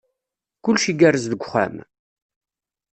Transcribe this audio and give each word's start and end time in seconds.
Kullec 0.63 0.85
igerrez 0.91 1.25
deg 1.31 1.41
uxxam? 1.45 1.75